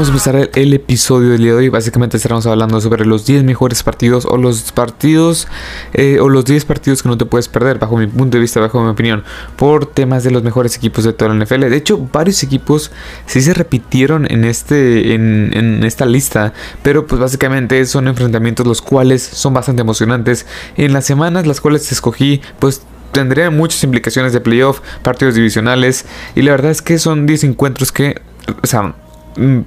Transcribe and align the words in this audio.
Vamos 0.00 0.08
a 0.08 0.12
empezar 0.30 0.50
el, 0.54 0.72
episodio 0.72 1.28
del 1.28 1.42
día 1.42 1.50
de 1.50 1.58
hoy. 1.58 1.68
Básicamente 1.68 2.16
estaremos 2.16 2.46
hablando 2.46 2.80
sobre 2.80 3.04
los 3.04 3.26
10 3.26 3.44
mejores 3.44 3.82
partidos 3.82 4.24
o 4.24 4.38
los 4.38 4.72
partidos 4.72 5.46
eh, 5.92 6.20
o 6.20 6.30
los 6.30 6.46
10 6.46 6.64
partidos 6.64 7.02
que 7.02 7.10
no 7.10 7.18
te 7.18 7.26
puedes 7.26 7.48
perder, 7.48 7.78
bajo 7.78 7.98
mi 7.98 8.06
punto 8.06 8.38
de 8.38 8.40
vista, 8.40 8.60
bajo 8.60 8.82
mi 8.82 8.88
opinión, 8.88 9.24
por 9.56 9.84
temas 9.84 10.24
de 10.24 10.30
los 10.30 10.42
mejores 10.42 10.74
equipos 10.74 11.04
de 11.04 11.12
toda 11.12 11.34
la 11.34 11.44
NFL. 11.44 11.68
De 11.68 11.76
hecho, 11.76 11.98
varios 12.10 12.42
equipos 12.42 12.90
sí 13.26 13.42
se 13.42 13.52
repitieron 13.52 14.26
en, 14.30 14.44
este, 14.44 15.12
en, 15.12 15.50
en 15.52 15.84
esta 15.84 16.06
lista, 16.06 16.54
pero 16.82 17.06
pues 17.06 17.20
básicamente 17.20 17.84
son 17.84 18.08
enfrentamientos 18.08 18.66
los 18.66 18.80
cuales 18.80 19.22
son 19.22 19.52
bastante 19.52 19.82
emocionantes. 19.82 20.46
En 20.78 20.94
las 20.94 21.04
semanas 21.04 21.46
las 21.46 21.60
cuales 21.60 21.92
escogí, 21.92 22.40
pues 22.58 22.80
tendría 23.12 23.50
muchas 23.50 23.84
implicaciones 23.84 24.32
de 24.32 24.40
playoff, 24.40 24.80
partidos 25.02 25.34
divisionales, 25.34 26.06
y 26.34 26.40
la 26.40 26.52
verdad 26.52 26.70
es 26.70 26.80
que 26.80 26.98
son 26.98 27.26
10 27.26 27.44
encuentros 27.44 27.92
que, 27.92 28.22
o 28.62 28.66
sea, 28.66 28.94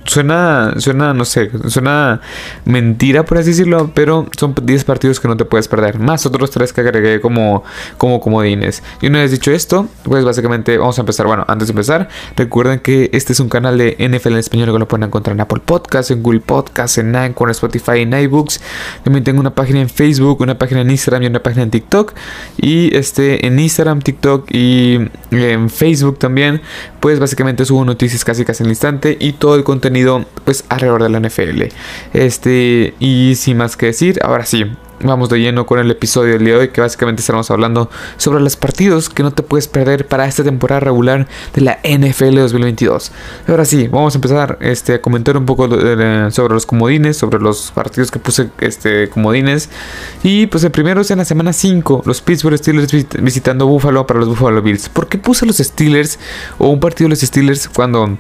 suena, 0.05 0.73
suena, 0.77 1.13
no 1.13 1.25
sé, 1.25 1.49
suena 1.69 2.21
mentira 2.65 3.23
por 3.23 3.37
así 3.37 3.51
decirlo, 3.51 3.91
pero 3.93 4.27
son 4.37 4.53
10 4.61 4.83
partidos 4.83 5.19
que 5.19 5.27
no 5.27 5.37
te 5.37 5.45
puedes 5.45 5.67
perder, 5.67 5.99
más 5.99 6.25
otros 6.25 6.51
3 6.51 6.73
que 6.73 6.81
agregué 6.81 7.21
como, 7.21 7.63
como 7.97 8.19
comodines. 8.19 8.83
Y 9.01 9.07
una 9.07 9.19
vez 9.19 9.31
dicho 9.31 9.51
esto, 9.51 9.87
pues 10.03 10.25
básicamente 10.25 10.77
vamos 10.77 10.97
a 10.97 11.01
empezar. 11.01 11.25
Bueno, 11.27 11.45
antes 11.47 11.67
de 11.67 11.71
empezar, 11.71 12.09
recuerden 12.35 12.79
que 12.79 13.09
este 13.13 13.33
es 13.33 13.39
un 13.39 13.49
canal 13.49 13.77
de 13.77 13.95
NFL 13.99 14.33
en 14.33 14.37
español 14.37 14.71
que 14.71 14.79
lo 14.79 14.87
pueden 14.87 15.05
encontrar 15.05 15.35
en 15.35 15.41
Apple 15.41 15.61
Podcasts, 15.65 16.11
en 16.11 16.21
Google 16.21 16.41
Podcasts, 16.41 16.97
en 16.97 17.15
Anchor, 17.15 17.49
en 17.49 17.51
Spotify, 17.51 17.99
en 17.99 18.13
iBooks. 18.13 18.61
También 19.03 19.23
tengo 19.23 19.39
una 19.39 19.55
página 19.55 19.81
en 19.81 19.89
Facebook, 19.89 20.41
una 20.41 20.57
página 20.57 20.81
en 20.81 20.91
Instagram 20.91 21.23
y 21.23 21.27
una 21.27 21.41
página 21.41 21.63
en 21.63 21.71
TikTok. 21.71 22.13
Y 22.57 22.95
este 22.95 23.45
en 23.45 23.59
Instagram, 23.59 24.01
TikTok 24.01 24.49
y 24.51 24.99
en 25.31 25.69
Facebook 25.69 26.19
también, 26.19 26.61
pues 26.99 27.19
básicamente 27.19 27.65
subo 27.65 27.85
noticias 27.85 28.23
casi 28.23 28.45
casi 28.45 28.63
el 28.63 28.69
instante 28.69 29.17
y 29.19 29.33
todo 29.33 29.52
el 29.55 29.63
contenido 29.63 30.25
pues 30.45 30.65
alrededor 30.69 31.03
de 31.03 31.09
la 31.09 31.19
NFL. 31.19 31.63
Este, 32.13 32.93
y 32.99 33.35
sin 33.35 33.57
más 33.57 33.77
que 33.77 33.87
decir, 33.87 34.19
ahora 34.23 34.45
sí, 34.45 34.65
vamos 35.03 35.29
de 35.29 35.39
lleno 35.39 35.65
con 35.65 35.79
el 35.79 35.91
episodio 35.91 36.33
del 36.33 36.45
día 36.45 36.53
de 36.55 36.59
hoy 36.61 36.67
que 36.69 36.81
básicamente 36.81 37.21
estaremos 37.21 37.49
hablando 37.51 37.89
sobre 38.17 38.41
los 38.41 38.55
partidos 38.55 39.09
que 39.09 39.23
no 39.23 39.31
te 39.31 39.43
puedes 39.43 39.67
perder 39.67 40.07
para 40.07 40.25
esta 40.25 40.43
temporada 40.43 40.79
regular 40.79 41.27
de 41.53 41.61
la 41.61 41.79
NFL 41.83 42.37
2022. 42.37 43.11
Ahora 43.47 43.65
sí, 43.65 43.87
vamos 43.87 44.15
a 44.15 44.17
empezar 44.17 44.57
este, 44.61 44.95
a 44.95 45.01
comentar 45.01 45.37
un 45.37 45.45
poco 45.45 45.67
sobre 45.67 46.53
los 46.53 46.65
comodines, 46.65 47.17
sobre 47.17 47.39
los 47.39 47.71
partidos 47.71 48.11
que 48.11 48.19
puse 48.19 48.49
este, 48.59 49.09
comodines. 49.09 49.69
Y 50.23 50.47
pues 50.47 50.63
el 50.63 50.71
primero 50.71 51.01
es 51.01 51.11
en 51.11 51.17
la 51.17 51.25
semana 51.25 51.53
5, 51.53 52.03
los 52.05 52.21
Pittsburgh 52.21 52.57
Steelers 52.57 52.91
visitando 53.21 53.67
Buffalo 53.67 54.07
para 54.07 54.19
los 54.19 54.29
Buffalo 54.29 54.61
Bills. 54.61 54.89
¿Por 54.89 55.07
qué 55.07 55.17
puse 55.17 55.45
los 55.45 55.57
Steelers 55.57 56.19
o 56.57 56.67
un 56.69 56.79
partido 56.79 57.07
de 57.07 57.11
los 57.11 57.19
Steelers 57.19 57.67
cuando 57.67 58.17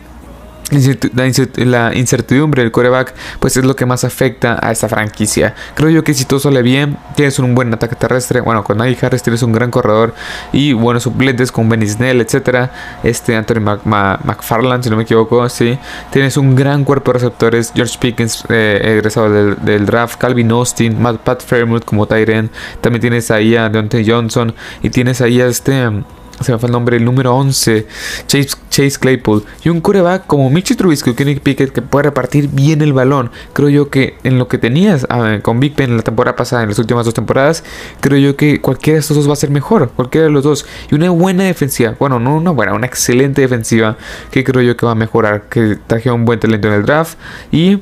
la 0.71 1.95
incertidumbre 1.95 2.63
del 2.63 2.71
coreback 2.71 3.13
pues 3.39 3.57
es 3.57 3.65
lo 3.65 3.75
que 3.75 3.85
más 3.85 4.03
afecta 4.03 4.59
a 4.61 4.71
esta 4.71 4.89
franquicia. 4.89 5.55
Creo 5.75 5.89
yo 5.89 6.03
que 6.03 6.13
si 6.13 6.25
todo 6.25 6.39
sale 6.39 6.61
bien, 6.61 6.97
tienes 7.15 7.37
un 7.39 7.53
buen 7.55 7.73
ataque 7.73 7.95
terrestre, 7.95 8.41
bueno, 8.41 8.63
con 8.63 8.77
Najee 8.77 9.05
Harris 9.05 9.23
tienes 9.23 9.43
un 9.43 9.51
gran 9.51 9.71
corredor 9.71 10.13
y 10.51 10.73
buenos 10.73 11.03
suplentes 11.03 11.51
con 11.51 11.69
Benny 11.69 11.87
Snell, 11.87 12.21
etcétera. 12.21 12.71
Este 13.03 13.35
Anthony 13.35 13.59
McFarland, 13.59 14.83
si 14.83 14.89
no 14.89 14.97
me 14.97 15.03
equivoco, 15.03 15.47
sí. 15.49 15.77
Tienes 16.11 16.37
un 16.37 16.55
gran 16.55 16.83
cuerpo 16.83 17.11
de 17.11 17.19
receptores, 17.19 17.71
George 17.75 17.97
Pickens 17.99 18.43
eh, 18.49 18.79
egresado 18.83 19.29
del, 19.29 19.85
draft, 19.85 20.17
Calvin 20.19 20.51
Austin, 20.51 21.01
Matt 21.01 21.17
Pat 21.17 21.43
Fairmouth 21.43 21.83
como 21.85 22.07
Tyren, 22.07 22.49
también 22.81 23.01
tienes 23.01 23.31
ahí 23.31 23.55
a 23.55 23.69
Deontay 23.69 24.09
Johnson 24.09 24.53
y 24.81 24.89
tienes 24.89 25.21
ahí 25.21 25.41
a 25.41 25.47
este 25.47 26.03
se 26.41 26.51
me 26.51 26.57
fue 26.57 26.67
el 26.67 26.73
nombre, 26.73 26.97
el 26.97 27.05
número 27.05 27.35
11, 27.35 27.87
Chase, 28.27 28.49
Chase 28.69 28.99
Claypool. 28.99 29.43
Y 29.63 29.69
un 29.69 29.81
coreback 29.81 30.25
como 30.25 30.49
Mitchell 30.49 30.77
Trubisky 30.77 31.11
o 31.11 31.15
Kenny 31.15 31.35
Pickett 31.35 31.71
que 31.71 31.81
puede 31.81 32.03
repartir 32.03 32.49
bien 32.49 32.81
el 32.81 32.93
balón. 32.93 33.31
Creo 33.53 33.69
yo 33.69 33.89
que 33.89 34.17
en 34.23 34.39
lo 34.39 34.47
que 34.47 34.57
tenías 34.57 35.05
ah, 35.09 35.39
con 35.41 35.59
Big 35.59 35.75
Ben 35.75 35.91
en 35.91 35.97
la 35.97 36.03
temporada 36.03 36.35
pasada, 36.35 36.63
en 36.63 36.69
las 36.69 36.79
últimas 36.79 37.05
dos 37.05 37.13
temporadas, 37.13 37.63
creo 38.01 38.17
yo 38.17 38.35
que 38.35 38.61
cualquiera 38.61 38.95
de 38.95 39.01
estos 39.01 39.17
dos 39.17 39.29
va 39.29 39.33
a 39.33 39.37
ser 39.37 39.51
mejor. 39.51 39.89
Cualquiera 39.91 40.25
de 40.27 40.33
los 40.33 40.43
dos. 40.43 40.65
Y 40.91 40.95
una 40.95 41.09
buena 41.11 41.43
defensiva. 41.43 41.95
Bueno, 41.99 42.19
no 42.19 42.35
una 42.35 42.51
buena, 42.51 42.73
una 42.73 42.87
excelente 42.87 43.41
defensiva 43.41 43.97
que 44.31 44.43
creo 44.43 44.61
yo 44.61 44.75
que 44.75 44.85
va 44.85 44.93
a 44.93 44.95
mejorar. 44.95 45.43
Que 45.49 45.77
traje 45.87 46.11
un 46.11 46.25
buen 46.25 46.39
talento 46.39 46.67
en 46.67 46.73
el 46.73 46.83
draft. 46.83 47.17
Y 47.51 47.79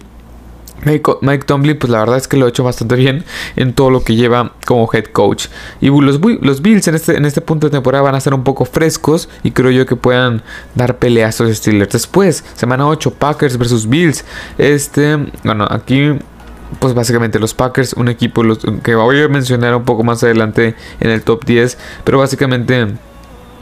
Mike, 0.84 1.46
Tomlin, 1.46 1.78
pues 1.78 1.92
la 1.92 2.00
verdad 2.00 2.18
es 2.18 2.28
que 2.28 2.38
lo 2.38 2.46
ha 2.46 2.50
hecho 2.50 2.64
bastante 2.64 2.96
bien 2.96 3.24
en 3.56 3.74
todo 3.74 3.90
lo 3.90 4.04
que 4.04 4.16
lleva 4.16 4.54
como 4.66 4.90
head 4.92 5.06
coach. 5.06 5.48
Y 5.80 5.88
los, 5.88 6.20
los 6.42 6.62
Bills 6.62 6.88
en 6.88 6.96
este, 6.96 7.16
en 7.16 7.26
este 7.26 7.42
punto 7.42 7.68
de 7.68 7.72
temporada 7.72 8.04
van 8.04 8.16
a 8.16 8.20
ser 8.20 8.34
un 8.34 8.44
poco 8.44 8.66
frescos 8.66 9.30
y 9.44 9.52
creo 9.52 9.72
yo 9.72 9.86
que 9.86 9.96
puedan 9.96 10.44
dar 10.76 10.98
peleas 10.98 11.40
a 11.42 11.46
los 11.46 11.58
Steelers. 11.58 11.92
Después, 11.92 12.44
semana 12.56 12.88
8, 12.88 13.14
Packers 13.14 13.58
versus 13.58 13.88
Bills. 13.88 14.26
Este, 14.58 15.18
bueno, 15.44 15.68
aquí 15.70 16.18
pues 16.80 16.94
básicamente 16.94 17.40
los 17.40 17.54
Packers, 17.54 17.94
un 17.94 18.08
equipo 18.08 18.44
que 18.84 18.96
voy 18.96 19.22
a 19.22 19.28
mencionar 19.28 19.76
un 19.76 19.84
poco 19.84 20.04
más 20.04 20.24
adelante 20.24 20.76
en 21.00 21.10
el 21.10 21.22
top 21.22 21.44
10, 21.46 21.78
pero 22.04 22.20
básicamente 22.20 22.88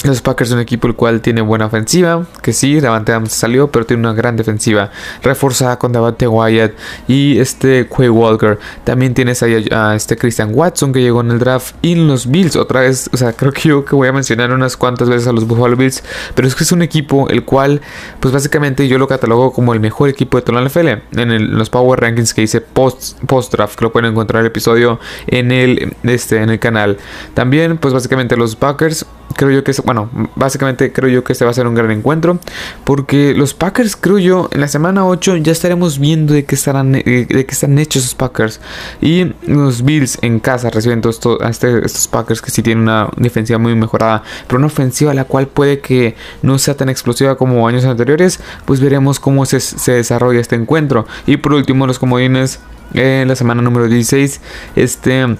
los 0.03 0.21
Packers 0.21 0.49
son 0.49 0.59
un 0.59 0.61
equipo 0.61 0.87
el 0.87 0.95
cual 0.95 1.19
tiene 1.21 1.41
buena 1.41 1.65
ofensiva, 1.65 2.25
que 2.41 2.53
sí, 2.53 2.79
Davante 2.79 3.11
Adams 3.11 3.33
salió, 3.33 3.69
pero 3.69 3.85
tiene 3.85 4.01
una 4.01 4.13
gran 4.13 4.37
defensiva, 4.37 4.91
reforzada 5.23 5.77
con 5.77 5.91
Davante 5.91 6.27
Wyatt 6.27 6.71
y 7.07 7.37
este 7.37 7.85
Quay 7.87 8.09
Walker. 8.09 8.59
También 8.85 9.13
tienes 9.13 9.43
a, 9.43 9.95
este 9.95 10.15
Christian 10.15 10.51
Watson 10.53 10.93
que 10.93 11.01
llegó 11.01 11.19
en 11.21 11.31
el 11.31 11.39
draft 11.39 11.75
y 11.81 11.93
en 11.93 12.07
los 12.07 12.31
Bills 12.31 12.55
otra 12.55 12.81
vez, 12.81 13.09
o 13.11 13.17
sea, 13.17 13.33
creo 13.33 13.51
que 13.51 13.67
yo 13.67 13.83
que 13.83 13.95
voy 13.95 14.07
a 14.07 14.13
mencionar 14.13 14.51
unas 14.51 14.77
cuantas 14.77 15.09
veces 15.09 15.27
a 15.27 15.33
los 15.33 15.45
Buffalo 15.45 15.75
Bills, 15.75 16.01
pero 16.33 16.47
es 16.47 16.55
que 16.55 16.63
es 16.63 16.71
un 16.71 16.81
equipo 16.81 17.27
el 17.29 17.43
cual, 17.43 17.81
pues 18.21 18.33
básicamente 18.33 18.88
yo 18.88 18.97
lo 18.97 19.07
catalogo 19.07 19.51
como 19.51 19.73
el 19.73 19.81
mejor 19.81 20.07
equipo 20.07 20.38
de 20.38 20.43
toda 20.43 20.61
la 20.61 20.67
NFL 20.69 20.88
en, 21.19 21.57
los 21.57 21.69
Power 21.69 21.99
Rankings 21.99 22.33
que 22.33 22.41
hice 22.41 22.61
post, 22.61 23.21
post 23.25 23.51
draft, 23.51 23.77
que 23.77 23.83
lo 23.83 23.91
pueden 23.91 24.11
encontrar 24.11 24.41
el 24.41 24.47
episodio 24.47 24.99
en 25.27 25.51
el, 25.51 25.95
este, 26.03 26.41
en 26.41 26.49
el 26.49 26.59
canal. 26.59 26.97
También, 27.33 27.77
pues 27.77 27.93
básicamente 27.93 28.38
los 28.38 28.55
Packers 28.55 29.05
creo 29.35 29.51
yo 29.51 29.63
que 29.63 29.72
es, 29.72 29.81
bueno, 29.84 30.09
básicamente 30.35 30.91
creo 30.91 31.09
yo 31.09 31.23
que 31.23 31.34
este 31.34 31.45
va 31.45 31.51
a 31.51 31.53
ser 31.53 31.67
un 31.67 31.75
gran 31.75 31.91
encuentro. 31.91 32.40
Porque 32.84 33.34
los 33.34 33.53
Packers, 33.53 33.95
creo 33.95 34.17
yo, 34.17 34.50
en 34.51 34.62
la 34.62 34.67
semana 34.67 35.06
8 35.06 35.38
ya 35.38 35.51
estaremos 35.51 36.00
viendo 36.00 36.34
de 36.34 36.45
qué, 36.45 36.56
estarán, 36.56 36.95
eh, 36.95 37.03
de 37.03 37.45
qué 37.45 37.51
están 37.51 37.78
hechos 37.79 38.03
esos 38.03 38.16
Packers. 38.16 38.59
Y 39.01 39.34
los 39.45 39.84
Bills 39.84 40.18
en 40.22 40.39
casa 40.39 40.69
reciben 40.69 41.01
todos 41.01 41.19
este, 41.50 41.85
estos 41.85 42.07
Packers 42.07 42.41
que 42.41 42.51
sí 42.51 42.62
tienen 42.62 42.84
una 42.84 43.09
defensiva 43.18 43.59
muy 43.59 43.75
mejorada. 43.75 44.23
Pero 44.47 44.57
una 44.57 44.68
ofensiva 44.68 45.13
la 45.13 45.25
cual 45.25 45.47
puede 45.47 45.79
que 45.79 46.16
no 46.41 46.57
sea 46.59 46.75
tan 46.75 46.89
explosiva 46.89 47.35
como 47.38 47.68
años 47.68 47.85
anteriores. 47.85 48.39
Pues 48.66 48.79
veremos 48.79 49.19
cómo 49.19 49.45
se, 49.45 49.59
se 49.59 49.91
desarrolla 49.94 50.39
este 50.39 50.56
encuentro. 50.56 51.06
Y 51.25 51.38
por 51.38 51.53
último, 51.53 51.88
los 51.88 52.00
comodines. 52.00 52.59
En 52.91 53.28
la 53.28 53.35
semana 53.35 53.62
número 53.62 53.88
16. 53.88 54.41
Este 54.75 55.38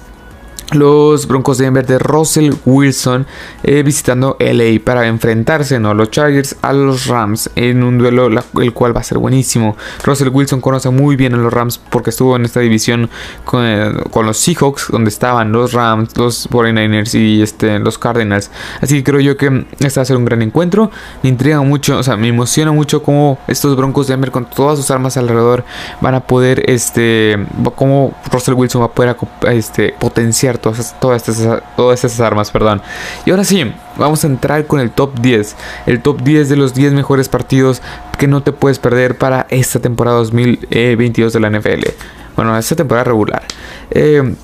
los 0.72 1.28
Broncos 1.28 1.58
de 1.58 1.66
Denver 1.66 1.86
de 1.86 2.00
Russell 2.00 2.54
Wilson 2.66 3.26
eh, 3.64 3.84
visitando 3.84 4.38
LA 4.40 4.80
para 4.84 5.08
enfrentarse 5.08 5.80
¿no? 5.80 5.94
los 5.94 6.12
Chargers 6.12 6.56
a 6.62 6.74
los 6.74 7.08
Rams 7.08 7.50
en 7.56 7.84
un 7.84 7.98
duelo 7.98 8.30
el 8.30 8.74
cual 8.74 8.96
va 8.96 9.02
a 9.02 9.04
ser 9.04 9.18
buenísimo. 9.18 9.76
Russell 10.04 10.30
Wilson 10.30 10.62
conoce 10.62 10.90
muy 10.90 11.16
bien 11.16 11.34
a 11.34 11.38
los 11.38 11.52
Rams 11.52 11.80
porque 11.90 12.12
estuvo 12.12 12.36
en 12.36 12.46
esta 12.46 12.60
división 12.60 13.10
con, 13.46 13.64
eh, 13.66 13.92
los 14.24 14.38
Seahawks 14.38 14.88
donde 14.92 15.10
estaban 15.10 15.52
los 15.52 15.74
Rams, 15.74 16.16
los 16.18 16.50
49ers 16.50 17.16
y 17.20 17.42
este, 17.42 17.80
los 17.80 17.98
Cardinals. 17.98 18.52
Así 18.82 18.98
que 18.98 19.04
creo 19.04 19.20
yo 19.20 19.38
que 19.38 19.66
este 19.80 20.00
va 20.00 20.04
a 20.04 20.06
ser 20.06 20.18
un 20.18 20.26
gran 20.26 20.42
encuentro. 20.42 20.92
Me 21.24 21.30
intriga 21.30 21.62
mucho, 21.62 21.98
o 21.98 22.04
sea, 22.04 22.16
me 22.16 22.28
emociona 22.28 22.72
mucho 22.72 23.02
cómo 23.02 23.40
estos 23.48 23.76
Broncos 23.76 24.08
de 24.08 24.14
Denver 24.14 24.32
con 24.32 24.50
todas 24.50 24.78
sus 24.78 24.92
armas 24.92 25.18
alrededor 25.18 25.64
van 26.02 26.16
a 26.16 26.20
poder, 26.22 26.70
este, 26.70 27.38
cómo 27.76 28.14
Russell 28.32 28.54
Wilson 28.54 28.82
va 28.82 28.86
a 28.88 28.92
poder 28.92 29.16
este, 29.48 29.96
potenciar 30.00 30.59
todas, 30.62 31.00
todas, 31.00 31.28
estas, 31.28 31.64
todas 31.76 32.04
estas 32.04 32.20
armas, 32.20 32.52
perdón. 32.52 32.82
Y 33.26 33.32
ahora 33.32 33.44
sí, 33.44 33.72
vamos 33.98 34.24
a 34.24 34.28
entrar 34.28 34.66
con 34.68 34.80
el 34.80 34.92
top 34.92 35.20
10. 35.20 35.56
El 35.86 36.02
top 36.02 36.22
10 36.22 36.50
de 36.50 36.56
los 36.56 36.74
10 36.74 36.94
mejores 36.94 37.30
partidos 37.30 37.82
que 38.18 38.28
no 38.28 38.42
te 38.42 38.52
puedes 38.52 38.80
perder 38.80 39.18
para 39.18 39.48
esta 39.50 39.80
temporada 39.80 40.18
2022 40.18 41.34
de 41.34 41.40
la 41.40 41.50
NFL. 41.50 41.88
Bueno, 42.36 42.58
esta 42.58 42.76
temporada 42.76 43.04
regular. 43.06 43.44
Eh, 43.92 44.36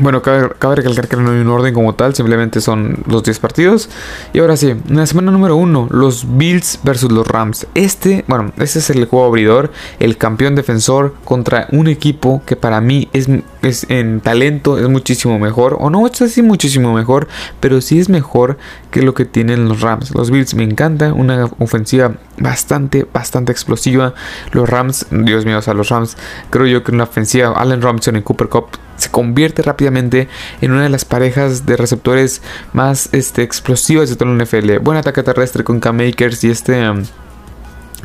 bueno, 0.00 0.22
cabe, 0.22 0.48
recalcar 0.76 1.08
que 1.08 1.16
no 1.16 1.30
hay 1.30 1.40
un 1.40 1.48
orden 1.48 1.74
como 1.74 1.94
tal, 1.94 2.14
simplemente 2.14 2.60
son 2.60 3.02
los 3.06 3.22
10 3.22 3.38
partidos. 3.38 3.88
Y 4.32 4.38
ahora 4.38 4.56
sí, 4.56 4.70
en 4.70 4.96
la 4.96 5.06
semana 5.06 5.30
número 5.30 5.56
1, 5.56 5.88
los 5.90 6.36
Bills 6.36 6.80
versus 6.82 7.10
los 7.10 7.26
Rams. 7.26 7.66
Este, 7.74 8.24
bueno, 8.28 8.52
este 8.58 8.78
es 8.78 8.90
el 8.90 9.06
juego 9.06 9.26
abridor, 9.26 9.72
el 9.98 10.16
campeón 10.16 10.54
defensor 10.54 11.14
contra 11.24 11.68
un 11.72 11.88
equipo 11.88 12.42
que 12.46 12.56
para 12.56 12.80
mí 12.80 13.08
es, 13.12 13.28
es 13.62 13.86
en 13.88 14.20
talento 14.20 14.78
es 14.78 14.88
muchísimo 14.88 15.38
mejor. 15.38 15.76
O 15.80 15.90
no, 15.90 16.06
es 16.06 16.20
así 16.22 16.42
muchísimo 16.42 16.92
mejor, 16.94 17.28
pero 17.60 17.80
sí 17.80 17.98
es 17.98 18.08
mejor 18.08 18.58
que 18.90 19.02
lo 19.02 19.14
que 19.14 19.24
tienen 19.24 19.68
los 19.68 19.80
Rams. 19.80 20.14
Los 20.14 20.30
Bills 20.30 20.54
me 20.54 20.64
encanta, 20.64 21.12
una 21.12 21.50
ofensiva 21.58 22.14
bastante, 22.38 23.06
bastante 23.12 23.52
explosiva. 23.52 24.14
Los 24.52 24.68
Rams, 24.68 25.06
Dios 25.10 25.44
mío, 25.44 25.58
o 25.58 25.62
sea, 25.62 25.74
los 25.74 25.88
Rams, 25.88 26.16
creo 26.50 26.66
yo 26.66 26.84
que 26.84 26.92
una 26.92 27.04
ofensiva, 27.04 27.52
Allen 27.52 27.82
Robinson 27.82 28.16
y 28.16 28.22
Cooper 28.22 28.48
Cup 28.48 28.68
se 28.98 29.10
convierte 29.10 29.62
rápidamente 29.62 30.28
en 30.60 30.72
una 30.72 30.82
de 30.82 30.88
las 30.88 31.04
parejas 31.04 31.64
de 31.64 31.76
receptores 31.76 32.42
más 32.72 33.08
este, 33.12 33.42
explosivas 33.42 34.10
de 34.10 34.16
todo 34.16 34.30
el 34.30 34.42
NFL. 34.42 34.78
Buen 34.78 34.98
ataque 34.98 35.22
terrestre 35.22 35.64
con 35.64 35.80
K-Makers 35.80 36.44
y 36.44 36.50
este... 36.50 36.90
Um, 36.90 37.04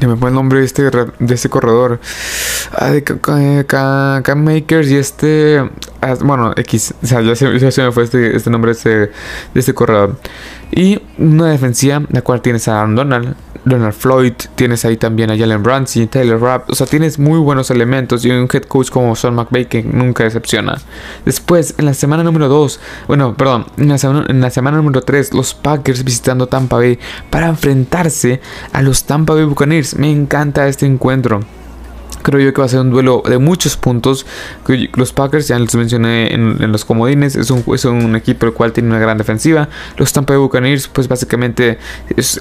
me 0.07 0.16
fue 0.18 0.30
el 0.30 0.36
nombre 0.36 0.60
de 0.60 0.66
este, 0.66 0.84
de 0.84 1.36
este 1.36 1.50
corredor. 1.50 2.00
Ah, 2.74 2.90
de 2.90 3.04
Cam 3.04 4.44
Makers 4.44 4.90
y 4.90 4.98
este. 4.98 5.69
Ah, 6.01 6.16
bueno, 6.19 6.54
X. 6.57 6.94
O 7.01 7.07
sea, 7.07 7.22
ya 7.22 7.36
se, 7.36 7.48
me 7.48 7.92
fue 7.92 8.04
este, 8.04 8.36
este 8.36 8.50
nombre 8.50 8.72
este, 8.72 8.90
de 8.90 9.12
este 9.54 9.74
corredor. 9.74 10.18
Y 10.75 10.99
una 11.19 11.49
defensiva, 11.49 12.01
la 12.09 12.21
cual 12.21 12.41
tienes 12.41 12.67
a 12.67 12.79
Aaron 12.79 12.95
Donald, 12.95 13.35
Donald 13.65 13.93
Floyd, 13.93 14.33
tienes 14.55 14.83
ahí 14.85 14.97
también 14.97 15.29
a 15.29 15.37
Jalen 15.37 15.63
Ramsey, 15.63 16.07
Taylor 16.07 16.41
Rapp, 16.41 16.69
o 16.69 16.75
sea, 16.75 16.87
tienes 16.87 17.19
muy 17.19 17.39
buenos 17.39 17.69
elementos 17.71 18.25
y 18.25 18.31
un 18.31 18.49
head 18.51 18.63
coach 18.63 18.89
como 18.89 19.15
Sean 19.15 19.35
McVay 19.35 19.65
que 19.65 19.83
nunca 19.83 20.23
decepciona. 20.23 20.77
Después, 21.25 21.75
en 21.77 21.85
la 21.85 21.93
semana 21.93 22.23
número 22.23 22.49
2, 22.49 22.79
bueno, 23.07 23.35
perdón, 23.35 23.67
en 23.77 23.89
la, 23.89 23.97
semana, 23.97 24.25
en 24.27 24.41
la 24.41 24.49
semana 24.49 24.77
número 24.77 25.01
3, 25.01 25.33
los 25.33 25.53
Packers 25.53 26.03
visitando 26.03 26.47
Tampa 26.47 26.77
Bay 26.77 26.99
para 27.29 27.47
enfrentarse 27.47 28.41
a 28.71 28.81
los 28.81 29.05
Tampa 29.05 29.33
Bay 29.33 29.45
Buccaneers. 29.45 29.95
Me 29.95 30.11
encanta 30.11 30.67
este 30.67 30.85
encuentro. 30.85 31.41
Creo 32.23 32.39
yo 32.39 32.53
que 32.53 32.61
va 32.61 32.65
a 32.65 32.69
ser 32.69 32.79
un 32.79 32.89
duelo 32.89 33.21
de 33.27 33.37
muchos 33.37 33.77
puntos. 33.77 34.25
Los 34.95 35.13
Packers, 35.13 35.47
ya 35.47 35.59
los 35.59 35.75
mencioné 35.75 36.33
en, 36.33 36.71
los 36.71 36.85
comodines, 36.85 37.35
es 37.35 37.51
un, 37.51 37.63
es 37.73 37.85
un, 37.85 38.15
equipo 38.15 38.45
el 38.45 38.53
cual 38.53 38.73
tiene 38.73 38.89
una 38.89 38.99
gran 38.99 39.17
defensiva. 39.17 39.69
Los 39.97 40.13
Tampa 40.13 40.33
Bay 40.33 40.41
Buccaneers, 40.41 40.87
pues 40.87 41.07
básicamente 41.07 41.77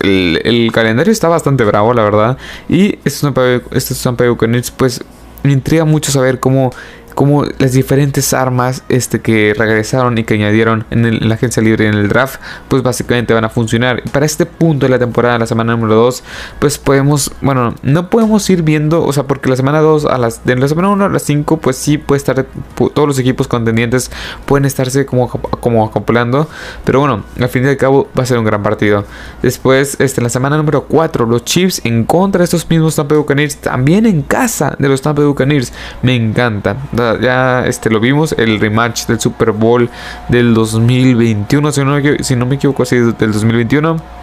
el, 0.00 0.70
calendario 0.72 1.12
está 1.12 1.28
bastante 1.28 1.64
bravo, 1.64 1.92
la 1.92 2.04
verdad. 2.04 2.38
Y 2.68 2.98
estos 3.04 3.20
Tampa 3.20 3.42
Bay, 3.42 3.60
estos 3.72 4.02
Tampa 4.02 4.24
Bay 4.24 4.30
Buccaneers, 4.30 4.70
pues 4.70 5.02
me 5.42 5.52
intriga 5.52 5.84
mucho 5.84 6.12
saber 6.12 6.38
cómo 6.40 6.72
como 7.14 7.44
las 7.58 7.72
diferentes 7.72 8.32
armas 8.32 8.82
este, 8.88 9.20
que 9.20 9.54
regresaron 9.56 10.18
y 10.18 10.24
que 10.24 10.34
añadieron 10.34 10.84
en, 10.90 11.28
la 11.28 11.34
agencia 11.34 11.62
libre 11.62 11.84
y 11.84 11.88
en 11.88 11.94
el 11.94 12.08
draft, 12.08 12.40
pues 12.68 12.82
básicamente 12.82 13.34
van 13.34 13.44
a 13.44 13.48
funcionar. 13.48 14.02
Y 14.04 14.08
para 14.08 14.26
este 14.26 14.46
punto 14.46 14.86
de 14.86 14.90
la 14.90 14.98
temporada, 14.98 15.38
la 15.38 15.46
semana 15.46 15.72
número 15.72 15.94
2, 15.94 16.22
pues 16.58 16.78
podemos, 16.78 17.32
bueno, 17.40 17.74
no 17.82 18.10
podemos 18.10 18.48
ir 18.50 18.62
viendo, 18.62 19.04
o 19.04 19.12
sea, 19.12 19.24
porque 19.24 19.48
la 19.48 19.56
semana 19.56 19.80
2, 19.80 20.06
a 20.06 20.18
las, 20.18 20.44
de 20.44 20.56
la 20.56 20.68
semana 20.68 20.88
1 20.88 21.04
a 21.04 21.08
las 21.08 21.22
5, 21.22 21.58
pues 21.58 21.76
sí 21.76 21.98
puede 21.98 22.18
estar, 22.18 22.46
todos 22.74 23.08
los 23.08 23.18
equipos 23.18 23.48
contendientes 23.48 24.10
pueden 24.46 24.64
estarse 24.64 25.06
como, 25.06 25.28
como 25.28 25.84
acoplando, 25.84 26.48
pero 26.84 27.00
bueno, 27.00 27.24
al 27.40 27.48
fin 27.48 27.64
y 27.64 27.68
al 27.68 27.76
cabo 27.76 28.08
va 28.18 28.22
a 28.22 28.26
ser 28.26 28.38
un 28.38 28.44
gran 28.44 28.62
partido. 28.62 29.04
Después, 29.42 29.96
este, 30.00 30.20
la 30.20 30.28
semana 30.28 30.56
número 30.56 30.84
4, 30.84 31.26
los 31.26 31.44
Chiefs 31.44 31.80
en 31.84 32.04
contra 32.04 32.40
de 32.40 32.44
estos 32.44 32.68
mismos 32.68 32.96
Tampa 32.96 33.14
Buccaneers, 33.14 33.56
también 33.56 34.06
en 34.06 34.22
casa 34.22 34.74
de 34.78 34.88
los 34.88 35.02
Tampa 35.02 35.22
Buccaneers, 35.22 35.72
me 36.02 36.14
encanta 36.14 36.76
ya 37.20 37.64
este, 37.66 37.90
lo 37.90 38.00
vimos, 38.00 38.34
el 38.38 38.60
rematch 38.60 39.06
del 39.06 39.20
Super 39.20 39.52
Bowl 39.52 39.88
del 40.28 40.54
2021, 40.54 41.72
si 41.72 41.84
no, 41.84 41.96
si 42.20 42.36
no 42.36 42.46
me 42.46 42.56
equivoco, 42.56 42.82
así 42.82 42.96
del 42.96 43.32
2021 43.32 44.21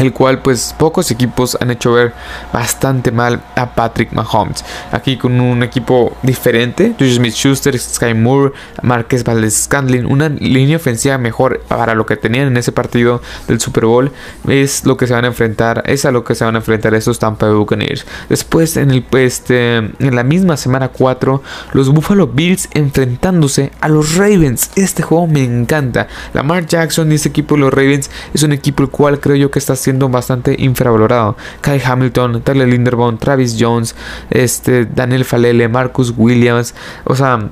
el 0.00 0.12
cual 0.12 0.40
pues 0.40 0.74
pocos 0.78 1.10
equipos 1.10 1.56
han 1.60 1.70
hecho 1.70 1.92
ver 1.92 2.12
bastante 2.52 3.12
mal 3.12 3.42
a 3.56 3.74
Patrick 3.74 4.12
Mahomes. 4.12 4.64
Aquí 4.92 5.16
con 5.16 5.40
un 5.40 5.62
equipo 5.62 6.16
diferente, 6.22 6.94
Juju 6.98 7.12
Smith-Schuster, 7.12 7.78
Sky 7.78 8.14
Moore, 8.14 8.52
Marquez 8.82 9.24
Valdez-Scandlin, 9.24 10.06
una 10.06 10.28
línea 10.28 10.76
ofensiva 10.76 11.18
mejor 11.18 11.60
para 11.68 11.94
lo 11.94 12.06
que 12.06 12.16
tenían 12.16 12.48
en 12.48 12.56
ese 12.56 12.72
partido 12.72 13.20
del 13.46 13.60
Super 13.60 13.84
Bowl, 13.84 14.10
es 14.48 14.84
lo 14.86 14.96
que 14.96 15.06
se 15.06 15.12
van 15.12 15.24
a 15.24 15.28
enfrentar, 15.28 15.82
es 15.86 16.04
a 16.04 16.10
lo 16.10 16.24
que 16.24 16.34
se 16.34 16.44
van 16.44 16.54
a 16.54 16.58
enfrentar 16.58 16.94
estos 16.94 17.18
Tampa 17.18 17.46
Bay 17.46 17.54
Buccaneers. 17.54 18.06
Después 18.28 18.76
en 18.76 18.90
el 18.90 19.04
este 19.12 19.76
en 19.76 20.14
la 20.14 20.22
misma 20.22 20.56
semana 20.56 20.88
4, 20.88 21.42
los 21.72 21.88
Buffalo 21.90 22.26
Bills 22.26 22.68
enfrentándose 22.72 23.72
a 23.80 23.88
los 23.88 24.16
Ravens. 24.16 24.70
Este 24.76 25.02
juego 25.02 25.26
me 25.26 25.42
encanta. 25.42 26.08
Lamar 26.32 26.66
Jackson 26.66 27.10
y 27.10 27.16
este 27.16 27.28
equipo 27.28 27.54
de 27.54 27.62
los 27.62 27.72
Ravens 27.72 28.10
es 28.32 28.42
un 28.42 28.52
equipo 28.52 28.82
el 28.82 28.90
cual 28.90 29.20
creo 29.20 29.36
yo 29.36 29.50
que 29.50 29.58
está 29.58 29.76
siendo 29.90 30.08
bastante 30.08 30.54
infravalorado. 30.56 31.36
Kai 31.60 31.80
Hamilton, 31.84 32.42
Tyler 32.42 32.68
Linderbaum, 32.68 33.18
Travis 33.18 33.56
Jones, 33.58 33.96
este, 34.30 34.86
Daniel 34.86 35.24
Falele, 35.24 35.68
Marcus 35.68 36.14
Williams, 36.16 36.74
o 37.04 37.16
sea, 37.16 37.48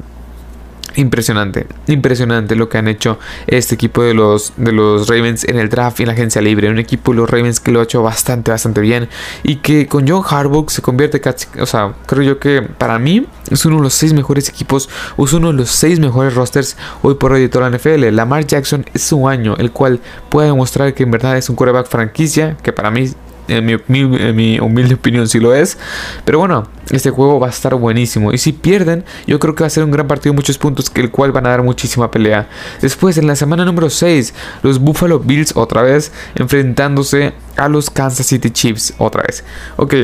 impresionante, 0.98 1.66
impresionante 1.86 2.56
lo 2.56 2.68
que 2.68 2.78
han 2.78 2.88
hecho 2.88 3.18
este 3.46 3.76
equipo 3.76 4.02
de 4.02 4.14
los, 4.14 4.52
de 4.56 4.72
los 4.72 5.08
Ravens 5.08 5.44
en 5.44 5.56
el 5.56 5.68
draft 5.68 6.00
y 6.00 6.02
en 6.02 6.08
la 6.08 6.12
agencia 6.12 6.42
libre. 6.42 6.68
Un 6.68 6.78
equipo 6.78 7.12
de 7.12 7.18
los 7.18 7.30
Ravens 7.30 7.60
que 7.60 7.70
lo 7.70 7.80
ha 7.80 7.84
hecho 7.84 8.02
bastante, 8.02 8.50
bastante 8.50 8.80
bien. 8.80 9.08
Y 9.42 9.56
que 9.56 9.86
con 9.86 10.06
John 10.08 10.22
Harbaugh 10.28 10.68
se 10.70 10.82
convierte 10.82 11.20
casi, 11.20 11.46
o 11.60 11.66
sea, 11.66 11.94
creo 12.06 12.22
yo 12.22 12.38
que 12.38 12.62
para 12.62 12.98
mí 12.98 13.26
es 13.50 13.64
uno 13.64 13.76
de 13.76 13.82
los 13.82 13.94
seis 13.94 14.12
mejores 14.12 14.48
equipos, 14.48 14.88
es 15.16 15.32
uno 15.32 15.48
de 15.48 15.54
los 15.54 15.70
seis 15.70 16.00
mejores 16.00 16.34
rosters 16.34 16.76
hoy 17.02 17.14
por 17.14 17.32
hoy 17.32 17.42
de 17.42 17.48
toda 17.48 17.70
la 17.70 17.76
NFL. 17.76 18.08
Lamar 18.10 18.44
Jackson 18.44 18.84
es 18.92 19.02
su 19.02 19.28
año, 19.28 19.54
el 19.56 19.70
cual 19.70 20.00
puede 20.28 20.48
demostrar 20.48 20.94
que 20.94 21.04
en 21.04 21.12
verdad 21.12 21.38
es 21.38 21.48
un 21.48 21.56
quarterback 21.56 21.86
franquicia, 21.88 22.56
que 22.62 22.72
para 22.72 22.90
mí 22.90 23.08
en 23.48 23.82
mi, 23.88 24.58
humilde 24.60 24.94
opinión 24.94 25.28
sí 25.28 25.40
lo 25.40 25.54
es. 25.54 25.78
Pero 26.24 26.38
bueno, 26.38 26.68
este 26.90 27.10
juego 27.10 27.40
va 27.40 27.48
a 27.48 27.50
estar 27.50 27.74
buenísimo. 27.74 28.32
Y 28.32 28.38
si 28.38 28.52
pierden, 28.52 29.04
yo 29.26 29.38
creo 29.38 29.54
que 29.54 29.64
va 29.64 29.66
a 29.66 29.70
ser 29.70 29.84
un 29.84 29.90
gran 29.90 30.06
partido, 30.06 30.34
muchos 30.34 30.58
puntos, 30.58 30.90
que 30.90 31.00
el 31.00 31.10
cual 31.10 31.32
van 31.32 31.46
a 31.46 31.50
dar 31.50 31.62
muchísima 31.62 32.10
pelea. 32.10 32.48
Después, 32.80 33.18
en 33.18 33.26
la 33.26 33.36
semana 33.36 33.64
número 33.64 33.90
6, 33.90 34.34
los 34.62 34.78
Buffalo 34.78 35.18
Bills 35.18 35.52
otra 35.56 35.82
vez 35.82 36.12
enfrentándose 36.34 37.32
a 37.56 37.68
los 37.68 37.90
Kansas 37.90 38.26
City 38.26 38.50
Chiefs 38.50 38.94
otra 38.98 39.22
vez. 39.22 39.44
Ok. 39.76 39.94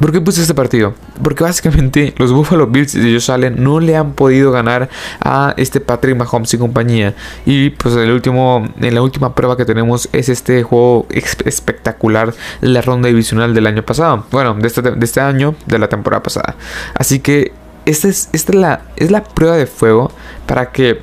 ¿Por 0.00 0.12
qué 0.12 0.20
puse 0.20 0.42
este 0.42 0.54
partido? 0.54 0.94
Porque 1.22 1.42
básicamente 1.42 2.14
los 2.18 2.32
Buffalo 2.32 2.66
Bills 2.66 2.92
de 2.92 3.12
Josh 3.12 3.30
Allen 3.30 3.62
no 3.62 3.80
le 3.80 3.96
han 3.96 4.12
podido 4.12 4.52
ganar 4.52 4.88
a 5.20 5.54
este 5.56 5.80
Patrick 5.80 6.16
Mahomes 6.16 6.52
y 6.54 6.58
compañía. 6.58 7.14
Y 7.44 7.70
pues 7.70 7.96
el 7.96 8.10
último, 8.10 8.68
en 8.80 8.94
la 8.94 9.02
última 9.02 9.34
prueba 9.34 9.56
que 9.56 9.64
tenemos 9.64 10.08
es 10.12 10.28
este 10.28 10.62
juego 10.62 11.06
espectacular 11.10 12.34
de 12.60 12.68
la 12.68 12.82
ronda 12.82 13.08
divisional 13.08 13.54
del 13.54 13.66
año 13.66 13.82
pasado. 13.84 14.26
Bueno, 14.30 14.54
de 14.54 14.66
este, 14.66 14.82
de 14.82 15.04
este 15.04 15.20
año, 15.20 15.54
de 15.66 15.78
la 15.78 15.88
temporada 15.88 16.22
pasada. 16.22 16.56
Así 16.94 17.20
que 17.20 17.52
esta 17.86 18.08
es, 18.08 18.28
esta 18.32 18.52
es, 18.52 18.58
la, 18.58 18.82
es 18.96 19.10
la 19.10 19.22
prueba 19.24 19.56
de 19.56 19.66
fuego 19.66 20.10
para 20.46 20.70
que 20.70 21.00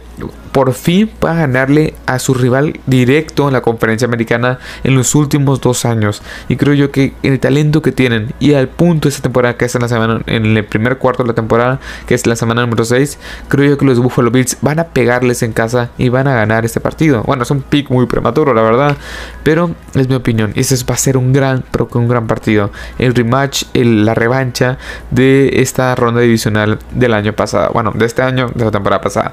por 0.54 0.74
fin 0.74 1.08
pueda 1.08 1.34
ganarle 1.34 1.96
a 2.06 2.20
su 2.20 2.36
rival 2.36 2.80
directo 2.86 3.48
en 3.48 3.54
la 3.54 3.62
conferencia 3.62 4.06
americana 4.06 4.60
en 4.84 4.96
los 4.96 5.16
últimos 5.16 5.60
dos 5.60 5.84
años. 5.84 6.22
Y 6.48 6.58
creo 6.58 6.76
yo 6.76 6.92
que 6.92 7.14
el 7.24 7.40
talento 7.40 7.82
que 7.82 7.92
tienen 7.92 8.34
y 8.40 8.54
al 8.54 8.70
punto 8.70 9.10
de 9.10 9.10
esta 9.10 9.24
temporada 9.24 9.58
que 9.58 9.66
es 9.66 9.74
en 9.74 9.82
la 9.82 9.88
semana, 9.88 10.22
en 10.28 10.46
el 10.46 10.64
primer 10.64 11.00
cuarto 11.00 11.24
de 11.24 11.30
la 11.30 11.34
temporada, 11.34 11.80
que 12.06 12.14
es 12.14 12.28
la 12.28 12.36
semana 12.36 12.62
número 12.62 12.86
6, 12.86 13.18
creo 13.48 13.72
yo 13.72 13.78
que 13.80 13.86
los 13.86 14.00
Buffalo 14.00 14.30
Bills 14.30 14.58
van 14.62 14.80
a 14.80 14.86
pegarles 14.86 15.42
en 15.42 15.54
casa 15.54 15.90
y 15.98 16.10
van 16.10 16.28
a 16.28 16.36
ganar 16.36 16.66
este 16.66 16.80
partido. 16.80 17.24
Bueno, 17.24 17.44
es 17.44 17.52
un 17.52 17.64
pick 17.64 17.90
muy 17.90 18.06
prematuro, 18.06 18.54
la 18.54 18.62
verdad, 18.62 18.96
pero 19.42 19.72
es 19.96 20.08
mi 20.08 20.14
opinión. 20.14 20.52
Ese 20.56 20.76
va 20.86 20.94
a 20.94 20.98
ser 20.98 21.18
un 21.18 21.34
gran, 21.34 21.64
pero 21.72 21.90
un 21.94 22.08
gran 22.08 22.28
partido. 22.28 22.72
El 23.00 23.16
rematch, 23.16 23.64
la 23.74 24.14
revancha 24.14 24.78
de 25.10 25.62
esta 25.62 25.96
ronda 25.96 26.22
divisional 26.22 26.78
del 26.92 27.16
año 27.16 27.34
pasado. 27.34 27.72
Bueno, 27.74 27.92
de 27.96 28.06
este 28.06 28.22
año, 28.22 28.52
de 28.54 28.66
la 28.66 28.72
temporada 28.72 29.02
pasada. 29.02 29.33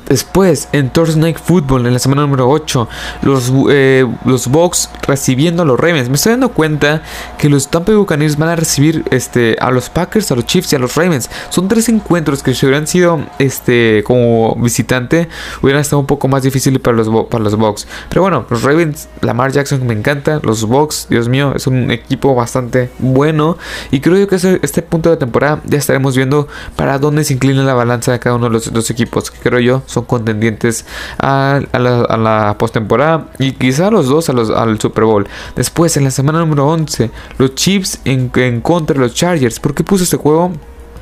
Después, 0.11 0.67
en 0.73 0.89
Thursday 0.89 1.21
Night 1.21 1.37
Football, 1.37 1.87
en 1.87 1.93
la 1.93 1.99
semana 1.99 2.23
número 2.23 2.49
8, 2.49 2.89
los, 3.21 3.49
eh, 3.69 4.05
los 4.25 4.49
Bucks 4.49 4.89
recibiendo 5.07 5.63
a 5.63 5.65
los 5.65 5.79
Ravens. 5.79 6.09
Me 6.09 6.15
estoy 6.15 6.31
dando 6.31 6.49
cuenta 6.49 7.01
que 7.37 7.47
los 7.47 7.69
Tampa 7.69 7.93
Bay 7.93 7.97
Buccaneers 7.97 8.37
van 8.37 8.49
a 8.49 8.57
recibir 8.57 9.05
este, 9.09 9.55
a 9.61 9.71
los 9.71 9.89
Packers, 9.89 10.29
a 10.33 10.35
los 10.35 10.45
Chiefs 10.45 10.73
y 10.73 10.75
a 10.75 10.79
los 10.79 10.95
Ravens. 10.95 11.29
Son 11.47 11.69
tres 11.69 11.87
encuentros 11.87 12.43
que 12.43 12.53
si 12.53 12.65
hubieran 12.65 12.87
sido 12.87 13.23
este, 13.39 14.03
como 14.05 14.53
visitante, 14.55 15.29
hubieran 15.61 15.79
estado 15.79 16.01
un 16.01 16.07
poco 16.07 16.27
más 16.27 16.43
difícil 16.43 16.77
para 16.81 16.97
los, 16.97 17.07
para 17.27 17.45
los 17.45 17.55
Bucks. 17.55 17.87
Pero 18.09 18.23
bueno, 18.23 18.45
los 18.49 18.63
Ravens, 18.63 19.07
Lamar 19.21 19.53
Jackson 19.53 19.87
me 19.87 19.93
encanta. 19.93 20.41
Los 20.43 20.65
Bucks, 20.65 21.07
Dios 21.09 21.29
mío, 21.29 21.53
es 21.55 21.67
un 21.67 21.89
equipo 21.89 22.35
bastante 22.35 22.89
bueno. 22.99 23.57
Y 23.91 24.01
creo 24.01 24.17
yo 24.17 24.27
que 24.27 24.35
este, 24.35 24.59
este 24.61 24.81
punto 24.81 25.09
de 25.09 25.15
temporada 25.15 25.61
ya 25.63 25.77
estaremos 25.77 26.17
viendo 26.17 26.49
para 26.75 26.99
dónde 26.99 27.23
se 27.23 27.33
inclina 27.33 27.63
la 27.63 27.75
balanza 27.75 28.11
de 28.11 28.19
cada 28.19 28.35
uno 28.35 28.47
de 28.47 28.51
los 28.51 28.73
dos 28.73 28.89
equipos. 28.89 29.31
Que 29.31 29.39
creo 29.39 29.61
yo 29.61 29.83
son 29.85 30.00
contendientes 30.05 30.85
a, 31.19 31.61
la, 31.73 32.55
postemporada 32.57 33.29
y 33.39 33.53
quizá 33.53 33.91
los 33.91 34.07
dos 34.07 34.29
a 34.29 34.33
los, 34.33 34.49
al 34.49 34.79
Super 34.79 35.03
Bowl. 35.05 35.27
Después, 35.55 35.97
en 35.97 36.03
la 36.03 36.11
semana 36.11 36.39
número 36.39 36.67
11, 36.67 37.11
los 37.37 37.55
Chiefs 37.55 37.99
en, 38.05 38.31
en 38.35 38.61
contra 38.61 38.93
de 38.93 38.99
los 38.99 39.13
Chargers. 39.13 39.59
¿Por 39.59 39.73
qué 39.73 39.83
puse 39.83 40.03
este 40.03 40.17
juego? 40.17 40.51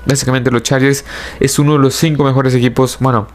Básicamente 0.06 0.50
los 0.52 0.64
Chargers 0.64 1.06
es 1.40 1.60
uno 1.60 1.74
de 1.74 1.80
los 1.80 1.96
cinco 1.96 2.24
mejores 2.24 2.54
equipos, 2.56 2.98
bueno, 3.00 3.28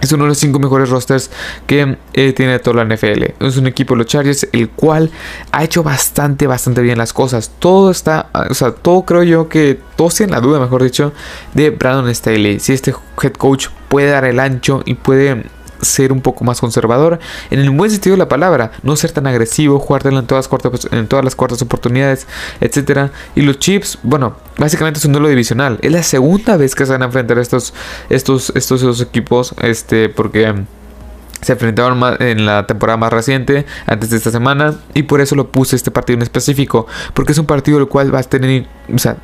es 0.00 0.12
uno 0.12 0.24
de 0.24 0.28
los 0.28 0.38
cinco 0.38 0.58
mejores 0.58 0.90
rosters 0.90 1.30
que 1.66 1.96
eh, 2.12 2.32
tiene 2.32 2.58
toda 2.58 2.84
la 2.84 2.94
NFL. 2.94 3.24
Es 3.40 3.56
un 3.56 3.66
equipo 3.66 3.94
de 3.94 3.98
los 3.98 4.06
Chargers 4.06 4.46
el 4.52 4.68
cual 4.68 5.10
ha 5.52 5.64
hecho 5.64 5.82
bastante, 5.82 6.46
bastante 6.46 6.82
bien 6.82 6.98
las 6.98 7.12
cosas. 7.12 7.52
Todo 7.58 7.90
está, 7.90 8.28
o 8.50 8.54
sea, 8.54 8.72
todo 8.72 9.02
creo 9.04 9.22
yo 9.22 9.48
que 9.48 9.78
todos 9.96 10.20
en 10.20 10.30
la 10.30 10.40
duda, 10.40 10.60
mejor 10.60 10.82
dicho, 10.82 11.12
de 11.54 11.70
Brandon 11.70 12.14
Staley. 12.14 12.60
Si 12.60 12.72
este 12.72 12.94
head 13.22 13.32
coach 13.32 13.68
puede 13.88 14.10
dar 14.10 14.24
el 14.24 14.40
ancho 14.40 14.82
y 14.84 14.94
puede 14.94 15.44
ser 15.84 16.12
un 16.12 16.20
poco 16.20 16.44
más 16.44 16.60
conservador, 16.60 17.18
en 17.50 17.60
el 17.60 17.70
buen 17.70 17.90
sentido 17.90 18.14
de 18.14 18.18
la 18.18 18.28
palabra, 18.28 18.72
no 18.82 18.96
ser 18.96 19.12
tan 19.12 19.26
agresivo, 19.26 19.78
jugártelo 19.78 20.18
en 20.18 20.26
todas, 20.26 20.48
cuartas, 20.48 20.88
en 20.90 21.06
todas 21.06 21.24
las 21.24 21.36
cuartas 21.36 21.62
oportunidades, 21.62 22.26
etcétera. 22.60 23.10
Y 23.34 23.42
los 23.42 23.58
Chiefs, 23.58 23.98
bueno, 24.02 24.36
básicamente 24.58 24.98
es 24.98 25.04
un 25.04 25.12
duelo 25.12 25.28
divisional. 25.28 25.78
Es 25.82 25.92
la 25.92 26.02
segunda 26.02 26.56
vez 26.56 26.74
que 26.74 26.86
se 26.86 26.92
van 26.92 27.02
a 27.02 27.06
enfrentar 27.06 27.38
estos, 27.38 27.74
estos, 28.08 28.52
estos 28.54 28.80
dos 28.80 29.00
equipos, 29.00 29.54
este, 29.62 30.08
porque 30.08 30.54
se 31.44 31.52
enfrentaron 31.52 32.00
en 32.20 32.46
la 32.46 32.66
temporada 32.66 32.96
más 32.96 33.12
reciente, 33.12 33.66
antes 33.86 34.10
de 34.10 34.16
esta 34.16 34.30
semana, 34.30 34.74
y 34.94 35.04
por 35.04 35.20
eso 35.20 35.34
lo 35.34 35.50
puse 35.50 35.76
este 35.76 35.90
partido 35.90 36.16
en 36.16 36.22
específico, 36.22 36.86
porque 37.14 37.32
es 37.32 37.38
un 37.38 37.46
partido 37.46 37.78
el 37.78 37.86
cual 37.86 38.14
va 38.14 38.20
a 38.20 38.22
tener 38.22 38.66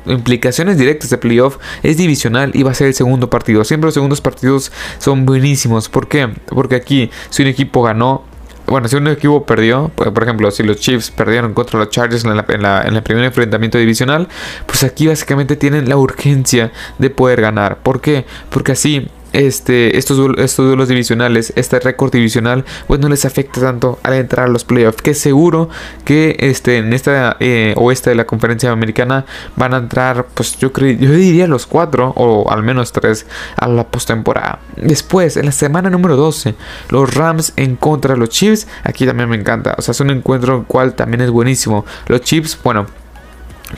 implicaciones 0.05 0.77
directas 0.77 1.09
de 1.09 1.17
playoff, 1.17 1.57
es 1.83 1.97
divisional 1.97 2.51
y 2.53 2.63
va 2.63 2.71
a 2.71 2.75
ser 2.75 2.87
el 2.87 2.93
segundo 2.93 3.29
partido. 3.29 3.63
Siempre 3.63 3.87
los 3.87 3.93
segundos 3.93 4.21
partidos 4.21 4.71
son 4.99 5.25
buenísimos. 5.25 5.89
¿Por 5.89 6.07
qué? 6.07 6.29
Porque 6.47 6.75
aquí, 6.75 7.09
si 7.29 7.41
un 7.41 7.47
equipo 7.49 7.83
ganó, 7.83 8.23
bueno, 8.67 8.87
si 8.87 8.95
un 8.95 9.07
equipo 9.07 9.45
perdió, 9.45 9.89
por 9.89 10.23
ejemplo, 10.23 10.49
si 10.49 10.63
los 10.63 10.77
Chiefs 10.77 11.11
perdieron 11.11 11.53
contra 11.53 11.77
los 11.77 11.89
Chargers 11.89 12.23
en, 12.23 12.31
el 12.31 13.03
primer 13.03 13.25
enfrentamiento 13.25 13.77
divisional, 13.77 14.29
pues 14.65 14.83
aquí 14.83 15.07
básicamente 15.07 15.57
tienen 15.57 15.89
la 15.89 15.97
urgencia 15.97 16.71
de 16.97 17.09
poder 17.09 17.41
ganar. 17.41 17.79
¿Por 17.79 17.99
qué? 17.99 18.25
Porque 18.49 18.71
así 18.71 19.09
este, 19.33 19.97
estos, 19.97 20.19
estos 20.37 20.65
duelos 20.65 20.87
divisionales, 20.87 21.53
este 21.55 21.79
récord 21.79 22.11
divisional, 22.11 22.65
pues 22.87 22.99
no 22.99 23.09
les 23.09 23.25
afecta 23.25 23.61
tanto 23.61 23.99
al 24.03 24.13
entrar 24.13 24.47
a 24.47 24.49
los 24.49 24.63
playoffs. 24.63 25.01
Que 25.01 25.13
seguro 25.13 25.69
que 26.05 26.35
este, 26.39 26.77
en 26.77 26.93
esta 26.93 27.37
eh, 27.39 27.73
oeste 27.77 28.09
de 28.09 28.15
la 28.15 28.25
conferencia 28.25 28.71
americana 28.71 29.25
van 29.55 29.73
a 29.73 29.77
entrar, 29.77 30.27
pues 30.33 30.57
yo, 30.57 30.71
yo 30.73 31.11
diría 31.11 31.47
los 31.47 31.65
cuatro 31.65 32.13
o 32.15 32.51
al 32.51 32.63
menos 32.63 32.91
tres 32.91 33.25
a 33.55 33.67
la 33.67 33.87
postemporada. 33.87 34.59
Después, 34.77 35.37
en 35.37 35.45
la 35.45 35.51
semana 35.51 35.89
número 35.89 36.15
12, 36.15 36.55
los 36.89 37.13
Rams 37.13 37.53
en 37.55 37.75
contra 37.75 38.13
de 38.13 38.19
los 38.19 38.29
Chiefs. 38.29 38.67
Aquí 38.83 39.05
también 39.05 39.29
me 39.29 39.35
encanta. 39.35 39.75
O 39.77 39.81
sea, 39.81 39.91
es 39.91 39.99
un 39.99 40.09
encuentro 40.09 40.65
cual 40.67 40.93
también 40.95 41.21
es 41.21 41.29
buenísimo. 41.29 41.85
Los 42.07 42.21
Chiefs, 42.21 42.57
bueno, 42.63 42.85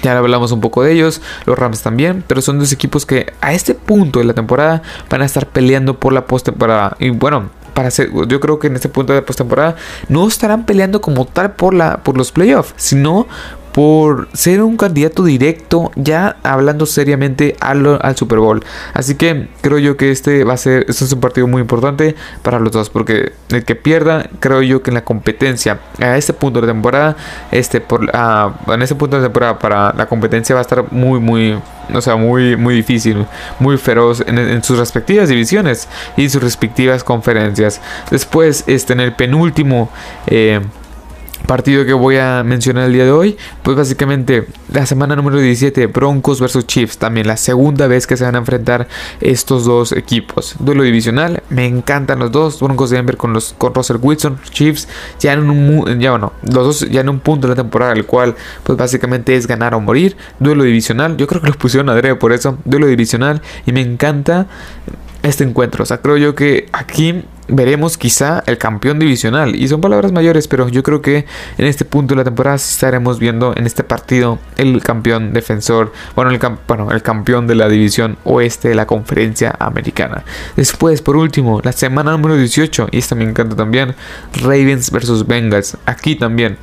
ya 0.02 0.18
hablamos 0.18 0.52
un 0.52 0.62
poco 0.62 0.84
de 0.84 0.94
ellos, 0.94 1.22
los 1.46 1.58
Rams 1.58 1.82
también, 1.82 2.24
pero 2.28 2.42
son 2.42 2.60
dos 2.60 2.72
equipos 2.72 3.06
que 3.06 3.34
a 3.42 3.54
este 3.54 3.74
punto 3.76 4.20
de 4.20 4.26
la 4.26 4.34
temporada 4.34 4.82
van 5.10 5.22
a 5.22 5.26
estar 5.26 5.48
peleando 5.48 6.00
por 6.00 6.14
la 6.14 6.26
postemporada. 6.26 6.96
Y 7.00 7.10
bueno, 7.10 7.50
para 7.74 7.92
ser, 7.92 8.10
yo 8.28 8.40
creo 8.40 8.60
que 8.60 8.68
en 8.68 8.76
este 8.76 8.90
punto 8.90 9.14
de 9.14 9.22
postemporada 9.22 9.76
no 10.10 10.28
estarán 10.28 10.66
peleando 10.66 11.02
como 11.02 11.26
tal 11.26 11.54
por 11.54 11.74
la 11.74 11.98
por 11.98 12.18
los 12.18 12.32
playoffs, 12.32 12.74
sino 12.78 13.28
por 13.74 14.30
ser 14.34 14.62
un 14.62 14.78
candidato 14.78 15.24
directo 15.24 15.92
ya 15.96 16.38
hablando 16.44 16.86
seriamente 16.86 17.56
al, 17.60 18.00
Super 18.16 18.40
Bowl. 18.40 18.64
Así 18.94 19.16
que 19.16 19.50
creo 19.62 19.80
yo 19.80 19.98
que 19.98 20.12
este 20.12 20.44
va 20.44 20.54
a 20.54 20.58
ser, 20.58 20.86
este 20.88 21.06
es 21.06 21.12
un 21.12 21.20
partido 21.20 21.48
muy 21.48 21.62
importante 21.62 22.16
para 22.44 22.60
los 22.60 22.72
dos 22.72 22.90
porque 22.90 23.34
el 23.50 23.66
que 23.66 23.76
pierda, 23.76 24.30
creo 24.40 24.62
yo 24.62 24.84
que 24.84 24.92
en 24.92 24.96
la 24.96 25.04
competencia 25.04 25.80
a 26.00 26.18
este 26.18 26.34
punto 26.34 26.62
de 26.62 26.68
temporada, 26.68 27.18
este 27.52 27.82
por 27.82 28.04
en 28.04 28.82
este 28.82 28.96
punto 28.96 29.18
de 29.18 29.24
temporada 29.24 29.58
para 29.58 29.94
la 29.94 30.06
competencia 30.06 30.54
va 30.54 30.62
a 30.62 30.64
estar 30.64 30.92
muy 30.92 31.20
muy 31.20 31.58
o 31.94 32.02
sea, 32.02 32.16
muy, 32.16 32.56
muy 32.56 32.76
difícil, 32.76 33.26
muy 33.60 33.78
feroz 33.78 34.24
en, 34.26 34.38
en, 34.38 34.64
sus 34.64 34.80
respectivas 34.80 35.28
divisiones 35.30 35.90
y 36.16 36.30
sus 36.30 36.42
respectivas 36.42 37.04
conferencias. 37.04 37.82
Después, 38.10 38.64
este, 38.68 38.94
en 38.94 39.02
el 39.02 39.14
penúltimo 39.14 39.90
eh, 40.28 40.62
partido 41.48 41.86
que 41.86 41.94
voy 41.94 42.18
a 42.18 42.44
mencionar 42.44 42.86
el 42.86 42.94
día 42.94 43.06
de 43.06 43.12
hoy, 43.12 43.38
pues 43.64 43.78
básicamente 43.78 44.48
la 44.72 44.86
semana 44.86 45.16
número 45.16 45.40
17, 45.40 45.88
Broncos 45.88 46.40
versus 46.40 46.66
Chiefs, 46.66 46.98
también 46.98 47.28
la 47.28 47.38
segunda 47.38 47.88
vez 47.88 48.08
que 48.08 48.18
se 48.18 48.24
van 48.24 48.36
a 48.36 48.40
enfrentar 48.40 48.88
estos 49.22 49.66
dos 49.66 49.92
equipos. 49.92 50.56
Duelo 50.60 50.84
divisional, 50.84 51.44
me 51.50 51.66
encantan 51.66 52.20
los 52.20 52.32
dos, 52.32 52.60
Broncos 52.60 52.90
de 52.90 52.98
Denver 52.98 53.18
con 53.18 53.34
los 53.34 53.54
con 53.58 53.74
Russell 53.74 53.98
Wilson, 54.02 54.40
Chiefs 54.52 54.88
ya 55.20 55.34
en 55.34 55.50
un 55.50 56.00
ya 56.00 56.12
bueno, 56.12 56.34
los 56.44 56.54
dos 56.54 56.90
ya 56.90 57.02
en 57.02 57.10
un 57.10 57.20
punto 57.20 57.48
de 57.48 57.56
la 57.56 57.62
temporada 57.62 57.94
el 57.94 58.06
cual 58.06 58.36
pues 58.64 58.78
básicamente 58.78 59.36
es 59.36 59.48
ganar 59.48 59.74
o 59.74 59.80
morir. 59.80 60.16
Duelo 60.40 60.64
divisional, 60.64 61.18
yo 61.18 61.28
creo 61.28 61.42
que 61.42 61.48
los 61.48 61.58
pusieron 61.58 61.90
a 61.90 61.94
por 62.20 62.34
eso, 62.34 62.58
duelo 62.66 62.88
divisional 62.88 63.42
y 63.66 63.72
me 63.72 63.82
encanta 63.82 64.48
este 65.24 65.44
encuentro. 65.44 65.84
O 65.84 65.86
sea, 65.86 65.98
creo 66.02 66.18
yo 66.18 66.36
que 66.36 66.68
aquí 66.74 67.24
veremos 67.48 67.98
quizá 67.98 68.44
el 68.46 68.58
campeón 68.58 69.00
divisional. 69.00 69.56
Y 69.56 69.68
son 69.68 69.82
palabras 69.82 70.12
mayores, 70.12 70.48
pero 70.48 70.68
yo 70.70 70.84
creo 70.84 71.02
que 71.02 71.26
en 71.58 71.66
este 71.66 71.86
punto 71.86 72.14
de 72.14 72.20
la 72.20 72.24
temporada 72.24 72.56
estaremos 72.56 73.20
viendo 73.20 73.54
en 73.56 73.66
este 73.66 73.84
partido 73.84 74.40
el 74.58 74.82
campeón 74.84 75.34
defensor, 75.34 75.92
bueno 76.16 76.32
el, 76.32 76.40
bueno, 76.68 76.92
el 76.92 77.02
campeón 77.02 77.48
de 77.48 77.56
la 77.56 77.68
división 77.68 78.18
oeste 78.24 78.70
de 78.70 78.76
la 78.76 78.86
conferencia 78.86 79.56
americana. 79.60 80.24
Después, 80.56 81.02
por 81.02 81.16
último, 81.16 81.62
la 81.64 81.72
semana 81.72 82.12
número 82.12 82.36
18, 82.36 82.90
y 82.92 83.00
esta 83.00 83.16
me 83.16 83.24
encanta 83.24 83.56
también, 83.56 83.96
Ravens 84.42 84.92
versus 84.92 85.26
Bengals. 85.26 85.78
Aquí 85.86 86.16
también 86.16 86.58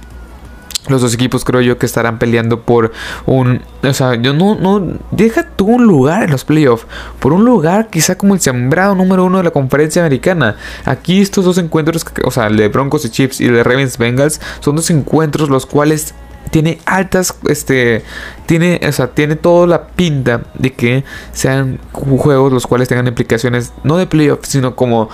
los 0.89 1.03
dos 1.03 1.15
equipos 1.15 1.45
creo 1.45 1.61
yo 1.61 1.79
que 1.79 1.87
estarán 1.87 2.19
peleando 2.19 2.63
por 2.63 2.93
un... 3.27 3.63
O 3.83 3.93
sea, 3.93 4.15
yo 4.15 4.33
no... 4.33 4.55
no 4.55 4.99
deja 5.11 5.45
tú 5.45 5.67
un 5.67 5.85
lugar 5.87 6.25
en 6.25 6.31
los 6.31 6.45
playoffs. 6.45 6.87
Por 7.19 7.33
un 7.33 7.45
lugar 7.45 7.89
quizá 7.91 8.17
como 8.17 8.35
el 8.35 8.41
sembrado 8.41 8.95
número 8.95 9.25
uno 9.25 9.39
de 9.39 9.45
la 9.45 9.51
conferencia 9.51 10.03
americana. 10.03 10.57
Aquí 10.85 11.21
estos 11.21 11.45
dos 11.45 11.59
encuentros, 11.59 12.05
o 12.25 12.31
sea, 12.31 12.47
el 12.47 12.57
de 12.57 12.69
Broncos 12.69 13.05
y 13.05 13.11
Chiefs 13.11 13.41
y 13.41 13.47
el 13.47 13.55
de 13.55 13.65
Ravens 13.65 13.99
Bengals, 13.99 14.41
son 14.61 14.77
dos 14.77 14.91
encuentros 14.91 15.49
los 15.49 15.67
cuales 15.67 16.15
tiene 16.51 16.81
altas, 16.85 17.35
este, 17.49 18.03
tiene, 18.47 18.81
o 18.87 18.93
sea, 18.93 19.09
tiene 19.09 19.37
toda 19.37 19.67
la 19.67 19.87
pinta 19.89 20.43
de 20.59 20.73
que 20.73 21.05
sean 21.33 21.79
juegos 21.93 22.53
los 22.53 22.67
cuales 22.67 22.89
tengan 22.89 23.07
implicaciones 23.07 23.73
no 23.85 23.97
de 23.97 24.07
playoffs, 24.07 24.49
sino 24.49 24.75
como 24.75 25.09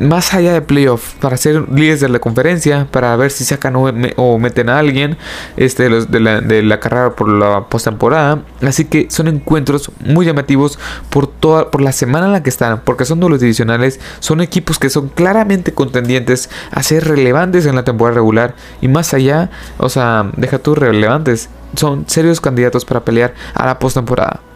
más 0.00 0.34
allá 0.34 0.52
de 0.52 0.62
playoff, 0.62 1.14
para 1.14 1.36
ser 1.36 1.68
líderes 1.70 2.00
de 2.00 2.08
la 2.08 2.18
conferencia, 2.18 2.86
para 2.90 3.14
ver 3.16 3.30
si 3.30 3.44
sacan 3.44 3.74
o, 3.76 4.38
meten 4.38 4.68
a 4.68 4.78
alguien 4.78 5.16
este, 5.56 5.88
de, 5.88 6.20
la, 6.20 6.40
de 6.40 6.62
la 6.62 6.80
carrera 6.80 7.14
por 7.14 7.28
la 7.28 7.66
postemporada. 7.68 8.42
Así 8.62 8.84
que 8.84 9.08
son 9.10 9.28
encuentros 9.28 9.90
muy 10.04 10.26
llamativos 10.26 10.78
por 11.10 11.26
toda 11.26 11.70
por 11.70 11.80
la 11.80 11.92
semana 11.92 12.26
en 12.26 12.32
la 12.32 12.42
que 12.42 12.50
están, 12.50 12.80
porque 12.84 13.04
son 13.04 13.20
duelos 13.20 13.40
divisionales, 13.40 14.00
son 14.20 14.40
equipos 14.40 14.78
que 14.78 14.90
son 14.90 15.08
claramente 15.08 15.72
contendientes 15.72 16.50
a 16.70 16.82
ser 16.82 17.06
relevantes 17.06 17.66
en 17.66 17.74
la 17.74 17.84
temporada 17.84 18.16
regular 18.16 18.54
y 18.80 18.88
más 18.88 19.14
allá, 19.14 19.50
o 19.78 19.88
sea, 19.88 20.30
deja 20.36 20.58
tú 20.58 20.74
relevantes, 20.74 21.48
son 21.76 22.08
serios 22.08 22.40
candidatos 22.40 22.84
para 22.84 23.04
pelear 23.04 23.34
a 23.54 23.66
la 23.66 23.78
postemporada. 23.78 24.47